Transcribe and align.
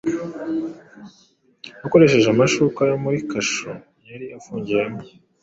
akoresheje 1.85 2.27
amashuka 2.31 2.79
yo 2.89 2.95
muri 3.03 3.17
kasho 3.29 3.71
yari 4.09 4.25
afungiyemo 4.37 5.01